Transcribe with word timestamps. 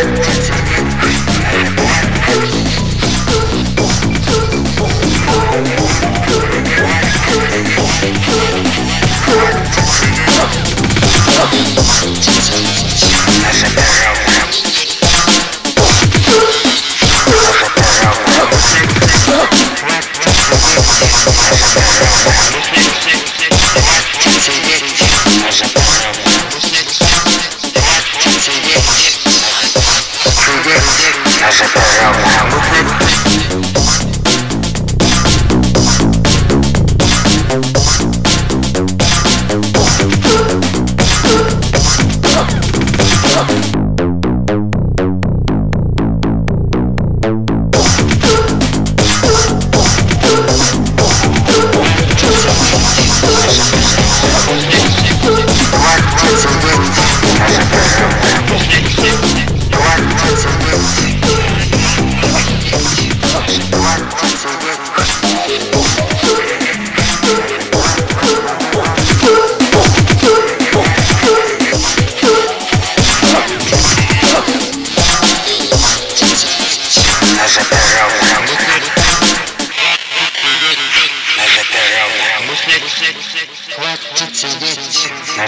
Нет, 0.00 0.18
нет, 0.18 0.50
нет. 0.50 0.59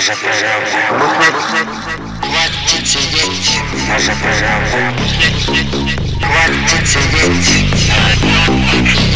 Наша 0.04 0.16
природа. 0.16 0.66
Хватит 2.22 2.84
сидеть. 2.88 3.60
Наша 3.88 4.12
природа. 4.16 4.90
Хватит 6.20 6.88
сидеть. 6.88 7.62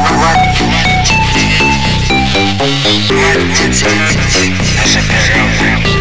хватит 0.00 0.50
Хватит 3.38 3.74
сидеть. 3.74 4.58
Наша 4.76 4.98
природа. 5.06 5.99